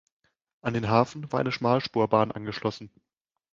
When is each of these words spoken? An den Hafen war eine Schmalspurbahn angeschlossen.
An 0.61 0.73
den 0.73 0.87
Hafen 0.89 1.31
war 1.31 1.41
eine 1.41 1.51
Schmalspurbahn 1.51 2.31
angeschlossen. 2.31 2.89